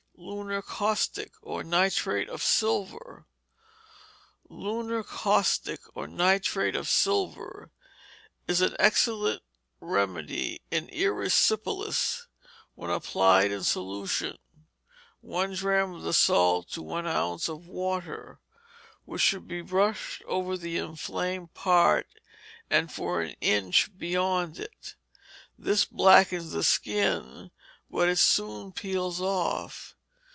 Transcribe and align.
Lunar 0.23 0.61
Caustic; 0.61 1.31
or 1.41 1.63
Nitrate 1.63 2.29
of 2.29 2.43
Silver 2.43 3.25
Lunar 4.49 5.01
Caustic; 5.01 5.79
or 5.95 6.05
Nitrate 6.07 6.75
of 6.75 6.87
Silver, 6.87 7.71
is 8.47 8.61
an 8.61 8.75
excellent 8.77 9.41
remedy 9.79 10.61
in 10.69 10.87
erysipelas 10.89 12.27
when 12.75 12.91
applied 12.91 13.51
in 13.51 13.63
solution 13.63 14.37
(one 15.21 15.55
drachm 15.55 15.95
of 15.95 16.03
the 16.03 16.13
salt 16.13 16.69
to 16.69 16.83
one 16.83 17.07
ounce 17.07 17.49
of 17.49 17.67
water), 17.67 18.39
which 19.05 19.21
should 19.23 19.47
be 19.47 19.61
brushed 19.61 20.21
all 20.23 20.37
over 20.41 20.55
the 20.55 20.77
inflamed 20.77 21.51
part, 21.55 22.07
and 22.69 22.93
for 22.93 23.21
an 23.21 23.35
inch 23.41 23.97
beyond 23.97 24.59
it. 24.59 24.93
This 25.57 25.83
blackens 25.83 26.51
the 26.51 26.63
skin, 26.63 27.49
but 27.89 28.07
it 28.07 28.19
soon 28.19 28.71
peels 28.71 29.19
off. 29.19 29.95